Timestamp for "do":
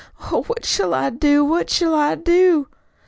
1.11-1.45, 2.15-2.67